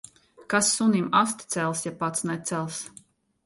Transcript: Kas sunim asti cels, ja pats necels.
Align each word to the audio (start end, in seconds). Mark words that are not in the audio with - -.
Kas 0.53 0.69
sunim 0.77 1.11
asti 1.21 1.47
cels, 1.57 1.85
ja 1.87 1.95
pats 2.03 2.29
necels. 2.33 2.85